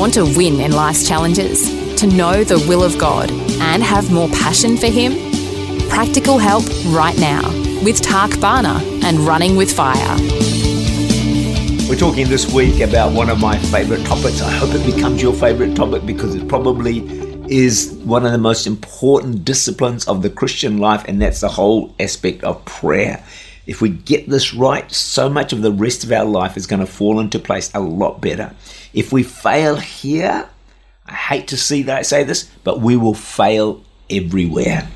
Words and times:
Want 0.00 0.14
to 0.14 0.24
win 0.24 0.60
in 0.60 0.72
life's 0.72 1.06
challenges? 1.06 1.68
To 1.96 2.06
know 2.06 2.42
the 2.42 2.58
will 2.66 2.82
of 2.82 2.96
God 2.96 3.30
and 3.60 3.82
have 3.82 4.10
more 4.10 4.30
passion 4.30 4.78
for 4.78 4.86
Him? 4.86 5.12
Practical 5.90 6.38
help 6.38 6.64
right 6.86 7.18
now 7.18 7.46
with 7.84 8.00
Tak 8.00 8.40
Bhana 8.40 8.80
and 9.04 9.18
Running 9.18 9.56
with 9.56 9.70
Fire. 9.70 10.16
We're 11.86 11.98
talking 11.98 12.30
this 12.30 12.50
week 12.50 12.80
about 12.80 13.12
one 13.12 13.28
of 13.28 13.40
my 13.40 13.58
favorite 13.58 14.02
topics. 14.06 14.40
I 14.40 14.50
hope 14.50 14.70
it 14.74 14.86
becomes 14.90 15.20
your 15.20 15.34
favorite 15.34 15.76
topic 15.76 16.06
because 16.06 16.34
it 16.34 16.48
probably 16.48 17.00
is 17.50 17.92
one 18.06 18.24
of 18.24 18.32
the 18.32 18.38
most 18.38 18.66
important 18.66 19.44
disciplines 19.44 20.08
of 20.08 20.22
the 20.22 20.30
Christian 20.30 20.78
life, 20.78 21.04
and 21.08 21.20
that's 21.20 21.42
the 21.42 21.50
whole 21.50 21.94
aspect 22.00 22.42
of 22.42 22.64
prayer. 22.64 23.22
If 23.70 23.80
we 23.80 23.90
get 23.90 24.28
this 24.28 24.52
right, 24.52 24.90
so 24.90 25.28
much 25.28 25.52
of 25.52 25.62
the 25.62 25.70
rest 25.70 26.02
of 26.02 26.10
our 26.10 26.24
life 26.24 26.56
is 26.56 26.66
going 26.66 26.80
to 26.80 26.86
fall 26.86 27.20
into 27.20 27.38
place 27.38 27.72
a 27.72 27.78
lot 27.78 28.20
better. 28.20 28.52
If 28.92 29.12
we 29.12 29.22
fail 29.22 29.76
here, 29.76 30.48
I 31.06 31.12
hate 31.12 31.46
to 31.48 31.56
see 31.56 31.82
that 31.84 31.98
I 31.98 32.02
say 32.02 32.24
this, 32.24 32.50
but 32.64 32.80
we 32.80 32.96
will 32.96 33.14
fail 33.14 33.84
everywhere. 34.10 34.88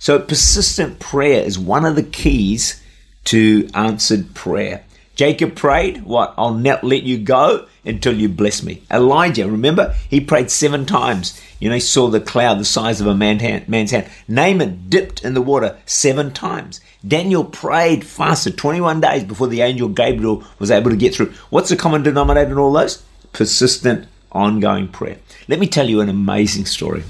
So 0.00 0.18
persistent 0.18 0.98
prayer 0.98 1.44
is 1.44 1.56
one 1.56 1.84
of 1.84 1.94
the 1.94 2.02
keys 2.02 2.82
to 3.26 3.68
answered 3.74 4.34
prayer. 4.34 4.84
Jacob 5.14 5.54
prayed, 5.54 6.02
What? 6.02 6.34
I'll 6.38 6.54
not 6.54 6.84
let 6.84 7.02
you 7.02 7.18
go 7.18 7.66
until 7.84 8.14
you 8.14 8.28
bless 8.28 8.62
me. 8.62 8.82
Elijah, 8.90 9.50
remember? 9.50 9.94
He 10.08 10.20
prayed 10.20 10.50
seven 10.50 10.86
times. 10.86 11.40
You 11.58 11.68
know, 11.68 11.74
he 11.74 11.80
saw 11.80 12.08
the 12.08 12.20
cloud 12.20 12.58
the 12.58 12.64
size 12.64 13.00
of 13.00 13.06
a 13.06 13.14
man's 13.14 13.42
hand. 13.90 14.10
Naaman 14.28 14.84
dipped 14.88 15.22
in 15.24 15.34
the 15.34 15.42
water 15.42 15.76
seven 15.84 16.32
times. 16.32 16.80
Daniel 17.06 17.44
prayed, 17.44 18.04
fasted 18.06 18.56
21 18.56 19.00
days 19.00 19.24
before 19.24 19.46
the 19.46 19.60
angel 19.60 19.88
Gabriel 19.88 20.44
was 20.58 20.70
able 20.70 20.90
to 20.90 20.96
get 20.96 21.14
through. 21.14 21.32
What's 21.50 21.70
the 21.70 21.76
common 21.76 22.02
denominator 22.02 22.52
in 22.52 22.58
all 22.58 22.72
those? 22.72 23.02
Persistent, 23.32 24.06
ongoing 24.32 24.88
prayer. 24.88 25.18
Let 25.48 25.58
me 25.58 25.66
tell 25.66 25.88
you 25.88 26.00
an 26.00 26.08
amazing 26.08 26.66
story. 26.66 27.04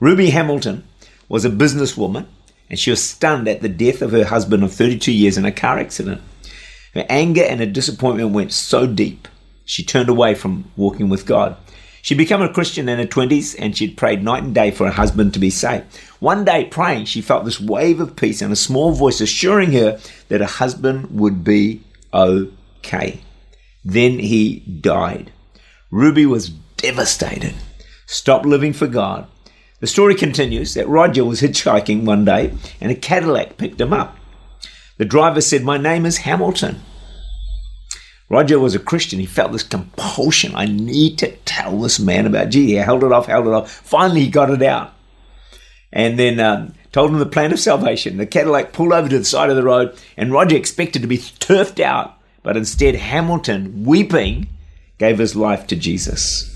Ruby 0.00 0.30
Hamilton 0.30 0.84
was 1.28 1.44
a 1.44 1.50
businesswoman 1.50 2.26
and 2.70 2.78
she 2.78 2.90
was 2.90 3.02
stunned 3.02 3.48
at 3.48 3.60
the 3.60 3.68
death 3.68 4.02
of 4.02 4.12
her 4.12 4.24
husband 4.24 4.62
of 4.62 4.72
32 4.72 5.12
years 5.12 5.38
in 5.38 5.44
a 5.44 5.52
car 5.52 5.78
accident. 5.78 6.20
Her 6.98 7.06
anger 7.08 7.44
and 7.44 7.60
her 7.60 7.66
disappointment 7.66 8.32
went 8.32 8.52
so 8.52 8.84
deep, 8.84 9.28
she 9.64 9.84
turned 9.84 10.08
away 10.08 10.34
from 10.34 10.68
walking 10.76 11.08
with 11.08 11.26
God. 11.26 11.56
She'd 12.02 12.18
become 12.18 12.42
a 12.42 12.52
Christian 12.52 12.88
in 12.88 12.98
her 12.98 13.06
20s 13.06 13.54
and 13.56 13.76
she'd 13.76 13.96
prayed 13.96 14.24
night 14.24 14.42
and 14.42 14.52
day 14.52 14.72
for 14.72 14.86
her 14.86 14.92
husband 14.92 15.32
to 15.34 15.38
be 15.38 15.50
saved. 15.50 15.84
One 16.18 16.44
day, 16.44 16.64
praying, 16.64 17.04
she 17.04 17.20
felt 17.20 17.44
this 17.44 17.60
wave 17.60 18.00
of 18.00 18.16
peace 18.16 18.42
and 18.42 18.52
a 18.52 18.56
small 18.56 18.90
voice 18.90 19.20
assuring 19.20 19.72
her 19.74 20.00
that 20.26 20.40
her 20.40 20.46
husband 20.46 21.16
would 21.20 21.44
be 21.44 21.84
okay. 22.12 23.20
Then 23.84 24.18
he 24.18 24.58
died. 24.60 25.30
Ruby 25.92 26.26
was 26.26 26.48
devastated, 26.48 27.54
stopped 28.06 28.44
living 28.44 28.72
for 28.72 28.88
God. 28.88 29.28
The 29.78 29.86
story 29.86 30.16
continues 30.16 30.74
that 30.74 30.88
Roger 30.88 31.24
was 31.24 31.42
hitchhiking 31.42 32.02
one 32.02 32.24
day 32.24 32.54
and 32.80 32.90
a 32.90 32.96
Cadillac 32.96 33.56
picked 33.56 33.80
him 33.80 33.92
up. 33.92 34.17
The 34.98 35.04
driver 35.04 35.40
said, 35.40 35.64
My 35.64 35.78
name 35.78 36.04
is 36.04 36.18
Hamilton. 36.18 36.80
Roger 38.28 38.58
was 38.58 38.74
a 38.74 38.80
Christian. 38.80 39.20
He 39.20 39.26
felt 39.26 39.52
this 39.52 39.62
compulsion. 39.62 40.52
I 40.54 40.66
need 40.66 41.18
to 41.18 41.34
tell 41.46 41.80
this 41.80 41.98
man 41.98 42.26
about 42.26 42.50
Jesus. 42.50 42.70
He 42.70 42.74
held 42.74 43.02
it 43.02 43.12
off, 43.12 43.26
held 43.26 43.46
it 43.46 43.54
off. 43.54 43.70
Finally, 43.70 44.20
he 44.20 44.30
got 44.30 44.50
it 44.50 44.62
out. 44.62 44.92
And 45.90 46.18
then 46.18 46.38
um, 46.38 46.74
told 46.92 47.10
him 47.10 47.18
the 47.18 47.26
plan 47.26 47.52
of 47.52 47.60
salvation. 47.60 48.18
The 48.18 48.26
Cadillac 48.26 48.72
pulled 48.72 48.92
over 48.92 49.08
to 49.08 49.18
the 49.18 49.24
side 49.24 49.48
of 49.48 49.56
the 49.56 49.62
road, 49.62 49.96
and 50.16 50.32
Roger 50.32 50.56
expected 50.56 51.00
to 51.00 51.08
be 51.08 51.16
turfed 51.16 51.80
out. 51.80 52.16
But 52.42 52.56
instead, 52.56 52.94
Hamilton, 52.96 53.84
weeping, 53.84 54.48
gave 54.98 55.18
his 55.18 55.34
life 55.34 55.66
to 55.68 55.76
Jesus. 55.76 56.54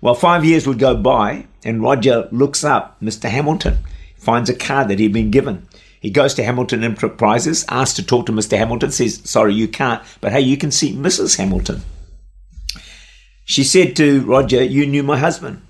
Well, 0.00 0.14
five 0.14 0.44
years 0.44 0.66
would 0.66 0.78
go 0.78 0.96
by, 0.96 1.46
and 1.64 1.82
Roger 1.82 2.28
looks 2.30 2.64
up 2.64 3.00
Mr. 3.00 3.28
Hamilton, 3.28 3.78
finds 4.16 4.50
a 4.50 4.54
card 4.54 4.88
that 4.88 4.98
he'd 4.98 5.12
been 5.12 5.30
given. 5.30 5.66
He 6.00 6.10
goes 6.10 6.34
to 6.34 6.44
Hamilton 6.44 6.84
Enterprises, 6.84 7.64
asks 7.68 7.96
to 7.96 8.06
talk 8.06 8.26
to 8.26 8.32
Mr. 8.32 8.56
Hamilton, 8.56 8.90
says, 8.90 9.20
Sorry, 9.24 9.54
you 9.54 9.68
can't, 9.68 10.02
but 10.20 10.32
hey, 10.32 10.40
you 10.40 10.56
can 10.56 10.70
see 10.70 10.94
Mrs. 10.94 11.36
Hamilton. 11.38 11.82
She 13.44 13.64
said 13.64 13.96
to 13.96 14.20
Roger, 14.22 14.62
You 14.62 14.86
knew 14.86 15.02
my 15.02 15.18
husband. 15.18 15.62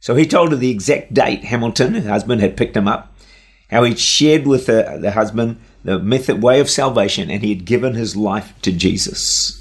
So 0.00 0.14
he 0.14 0.26
told 0.26 0.50
her 0.50 0.56
the 0.56 0.70
exact 0.70 1.14
date 1.14 1.44
Hamilton, 1.44 1.94
her 1.94 2.10
husband, 2.10 2.40
had 2.40 2.56
picked 2.56 2.76
him 2.76 2.88
up, 2.88 3.14
how 3.70 3.84
he'd 3.84 3.98
shared 3.98 4.46
with 4.46 4.66
the, 4.66 4.98
the 5.00 5.12
husband 5.12 5.60
the 5.84 5.98
method, 5.98 6.42
way 6.42 6.60
of 6.60 6.70
salvation, 6.70 7.30
and 7.30 7.42
he 7.42 7.50
had 7.50 7.64
given 7.64 7.94
his 7.94 8.16
life 8.16 8.54
to 8.62 8.72
Jesus. 8.72 9.60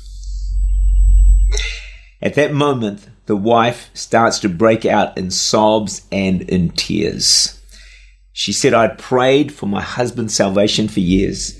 At 2.21 2.35
that 2.35 2.53
moment, 2.53 3.05
the 3.25 3.35
wife 3.35 3.89
starts 3.93 4.39
to 4.39 4.49
break 4.49 4.85
out 4.85 5.17
in 5.17 5.29
sobs 5.29 6.07
and 6.11 6.41
in 6.43 6.69
tears. 6.69 7.59
She 8.33 8.51
said, 8.51 8.73
I'd 8.73 8.97
prayed 8.97 9.53
for 9.53 9.67
my 9.67 9.81
husband's 9.81 10.35
salvation 10.35 10.87
for 10.87 10.99
years. 10.99 11.59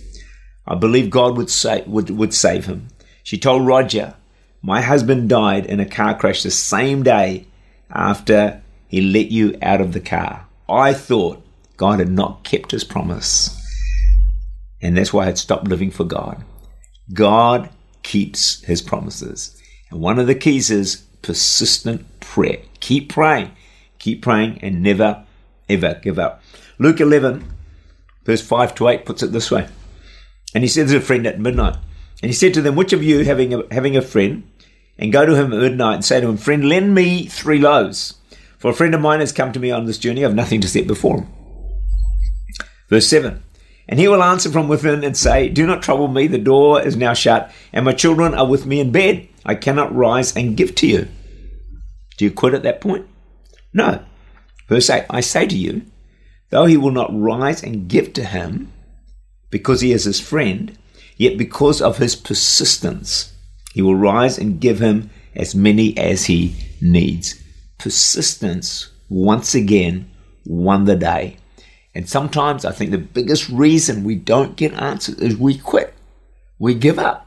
I 0.66 0.76
believe 0.76 1.10
God 1.10 1.38
would, 1.38 1.50
say, 1.50 1.84
would, 1.86 2.10
would 2.10 2.34
save 2.34 2.66
him. 2.66 2.88
She 3.22 3.38
told 3.38 3.66
Roger, 3.66 4.16
My 4.62 4.82
husband 4.82 5.30
died 5.30 5.66
in 5.68 5.80
a 5.80 5.86
car 5.86 6.18
crash 6.18 6.44
the 6.44 6.52
same 6.52 7.04
day 7.04 7.48
after 7.92 8.62
he 8.88 9.02
let 9.02 9.28
you 9.28 9.58
out 9.62 9.82
of 9.82 9.94
the 9.94 10.00
car. 10.00 10.48
I 10.68 10.94
thought 10.94 11.46
God 11.78 12.00
had 12.00 12.12
not 12.12 12.44
kept 12.44 12.72
his 12.72 12.84
promise. 12.84 13.60
And 14.82 14.98
that's 14.98 15.14
why 15.14 15.24
I 15.24 15.28
had 15.28 15.38
stopped 15.38 15.68
living 15.68 15.92
for 15.92 16.04
God. 16.04 16.44
God 17.14 17.70
keeps 18.02 18.62
his 18.64 18.82
promises. 18.82 19.62
And 19.92 20.02
one 20.02 20.20
of 20.20 20.28
the 20.28 20.36
keys 20.36 20.72
is 20.72 20.98
persistent 21.22 22.20
prayer. 22.20 22.60
Keep 22.80 23.10
praying. 23.10 23.52
Keep 24.00 24.22
praying 24.22 24.60
and 24.62 24.82
never, 24.82 25.24
ever 25.74 26.00
give 26.02 26.20
up. 26.20 26.42
Luke 26.80 27.00
11, 27.00 27.44
verse 28.24 28.42
5 28.42 28.76
to 28.76 28.88
8 28.88 29.06
puts 29.06 29.24
it 29.24 29.32
this 29.32 29.52
way. 29.52 29.68
And 30.54 30.64
he 30.64 30.68
said 30.68 30.88
to 30.88 30.98
a 30.98 31.02
friend 31.02 31.26
at 31.26 31.40
midnight, 31.40 31.76
and 32.22 32.30
he 32.30 32.34
said 32.34 32.54
to 32.54 32.62
them, 32.62 32.76
Which 32.76 32.94
of 32.94 33.04
you 33.04 33.26
having 33.26 33.54
a, 33.54 33.74
having 33.74 33.98
a 33.98 34.02
friend, 34.02 34.50
and 34.98 35.12
go 35.12 35.26
to 35.26 35.36
him 35.36 35.52
at 35.52 35.60
midnight 35.60 35.96
and 35.96 36.06
say 36.06 36.22
to 36.22 36.30
him, 36.30 36.38
Friend, 36.38 36.68
lend 36.68 36.94
me 36.94 37.26
three 37.26 37.60
loaves, 37.60 38.16
for 38.60 38.72
a 38.72 38.74
friend 38.74 38.94
of 38.96 39.02
mine 39.02 39.20
has 39.20 39.32
come 39.32 39.52
to 39.52 39.60
me 39.60 39.72
on 39.72 39.86
this 39.86 39.98
journey, 39.98 40.24
I 40.24 40.28
have 40.28 40.36
nothing 40.36 40.62
to 40.62 40.68
set 40.68 40.88
before 40.88 41.18
him. 41.18 41.28
Verse 42.90 43.08
7 43.08 43.44
And 43.90 44.00
he 44.00 44.08
will 44.08 44.24
answer 44.24 44.52
from 44.52 44.68
within 44.68 45.04
and 45.04 45.18
say, 45.18 45.50
Do 45.50 45.66
not 45.66 45.82
trouble 45.82 46.08
me, 46.08 46.28
the 46.28 46.38
door 46.38 46.82
is 46.82 46.96
now 46.96 47.14
shut, 47.14 47.52
and 47.74 47.86
my 47.86 47.94
children 47.94 48.34
are 48.34 48.48
with 48.48 48.66
me 48.66 48.80
in 48.80 48.92
bed. 48.92 49.28
I 49.46 49.56
cannot 49.56 49.94
rise 49.94 50.36
and 50.36 50.56
give 50.56 50.76
to 50.76 50.88
you. 50.88 51.08
Do 52.18 52.26
you 52.26 52.32
quit 52.32 52.54
at 52.54 52.64
that 52.64 52.80
point? 52.80 53.08
No. 53.74 54.04
Verse 54.68 54.90
8 54.90 55.06
I 55.10 55.22
say 55.22 55.48
to 55.48 55.58
you, 55.58 55.84
Though 56.50 56.66
he 56.66 56.78
will 56.78 56.92
not 56.92 57.10
rise 57.12 57.64
and 57.64 57.88
give 57.88 58.14
to 58.14 58.24
him 58.24 58.72
because 59.50 59.82
he 59.82 59.92
is 59.92 60.04
his 60.04 60.20
friend, 60.20 60.78
yet 61.18 61.38
because 61.38 61.82
of 61.82 61.98
his 61.98 62.16
persistence, 62.16 63.34
he 63.74 63.82
will 63.82 63.96
rise 63.96 64.38
and 64.38 64.60
give 64.60 64.80
him 64.80 65.10
as 65.36 65.56
many 65.56 65.98
as 65.98 66.26
he 66.26 66.56
needs. 66.82 67.42
Persistence, 67.78 68.92
once 69.10 69.56
again, 69.56 70.10
won 70.46 70.86
the 70.86 70.96
day. 70.96 71.38
And 71.96 72.10
sometimes 72.10 72.66
I 72.66 72.72
think 72.72 72.92
the 72.92 72.98
biggest 72.98 73.50
reason 73.50 74.04
we 74.04 74.16
don't 74.16 74.56
get 74.56 74.74
answers 74.74 75.20
is 75.20 75.38
we 75.38 75.58
quit. 75.58 75.94
We 76.60 76.74
give 76.76 76.98
up. 76.98 77.23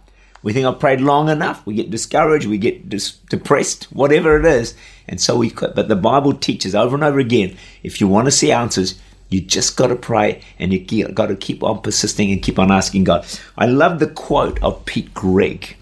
We 0.46 0.52
think 0.52 0.64
I've 0.64 0.78
prayed 0.78 1.00
long 1.00 1.28
enough. 1.28 1.66
We 1.66 1.74
get 1.74 1.90
discouraged. 1.90 2.46
We 2.46 2.56
get 2.56 2.88
dis- 2.88 3.16
depressed, 3.30 3.88
whatever 3.92 4.38
it 4.38 4.46
is. 4.46 4.76
And 5.08 5.20
so 5.20 5.36
we 5.36 5.50
quit. 5.50 5.74
But 5.74 5.88
the 5.88 5.96
Bible 5.96 6.34
teaches 6.34 6.72
over 6.72 6.94
and 6.94 7.02
over 7.02 7.18
again 7.18 7.56
if 7.82 8.00
you 8.00 8.06
want 8.06 8.26
to 8.26 8.30
see 8.30 8.52
answers, 8.52 8.96
you 9.28 9.40
just 9.40 9.76
got 9.76 9.88
to 9.88 9.96
pray 9.96 10.42
and 10.60 10.72
you 10.72 11.08
got 11.08 11.26
to 11.26 11.34
keep 11.34 11.64
on 11.64 11.82
persisting 11.82 12.30
and 12.30 12.44
keep 12.44 12.60
on 12.60 12.70
asking 12.70 13.02
God. 13.02 13.26
I 13.58 13.66
love 13.66 13.98
the 13.98 14.06
quote 14.06 14.62
of 14.62 14.84
Pete 14.84 15.12
Greig, 15.14 15.76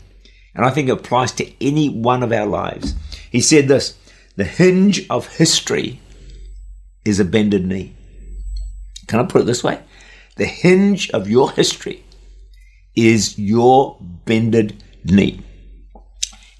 and 0.55 0.64
I 0.64 0.70
think 0.70 0.88
it 0.88 0.93
applies 0.93 1.32
to 1.32 1.52
any 1.62 1.90
one 1.90 2.22
of 2.22 2.32
our 2.32 2.46
lives. 2.46 2.94
He 3.31 3.43
said 3.43 3.69
this 3.69 3.99
The 4.37 4.44
hinge 4.44 5.06
of 5.11 5.37
history 5.37 6.00
is 7.05 7.20
a 7.20 7.25
bended 7.26 7.66
knee. 7.66 7.94
Can 9.08 9.20
I 9.20 9.25
put 9.25 9.43
it 9.43 9.44
this 9.44 9.62
way? 9.62 9.81
The 10.37 10.46
hinge 10.46 11.11
of 11.11 11.28
your 11.28 11.52
history 11.52 12.04
is 12.96 13.38
your 13.38 13.96
bended 14.25 14.82
knee. 15.05 15.41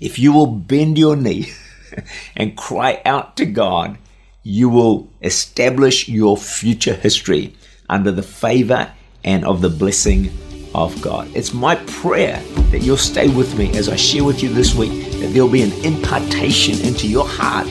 if 0.00 0.19
you 0.19 0.32
will 0.32 0.46
bend 0.46 0.98
your 0.98 1.16
knee 1.16 1.50
and 2.36 2.56
cry 2.56 3.00
out 3.06 3.36
to 3.36 3.46
God, 3.46 3.96
you 4.42 4.69
will 4.69 5.08
establish 5.22 6.08
your 6.08 6.36
future 6.36 6.94
history 6.94 7.56
under 7.88 8.12
the 8.12 8.22
favor 8.22 8.92
and 9.25 9.44
of 9.44 9.62
the 9.62 9.70
blessing 9.70 10.31
of 10.75 11.00
God. 11.00 11.31
It's 11.34 11.54
my 11.54 11.76
prayer 11.86 12.42
that 12.70 12.82
you'll 12.82 12.96
stay 12.96 13.28
with 13.28 13.56
me 13.56 13.75
as 13.76 13.88
I 13.88 13.96
share 13.96 14.25
with 14.25 14.42
you 14.42 14.50
this 14.50 14.75
week 14.75 15.12
that 15.20 15.28
there'll 15.32 15.48
be 15.48 15.62
an 15.62 15.72
impartation 15.84 16.78
into 16.87 17.08
your 17.08 17.26
heart 17.26 17.66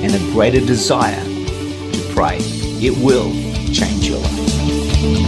and 0.00 0.14
a 0.14 0.32
greater 0.32 0.60
desire 0.60 1.22
to 1.22 2.12
pray. 2.14 2.38
It 2.80 2.96
will 3.04 3.30
change 3.72 4.08
your 4.08 4.18
life. 4.18 5.27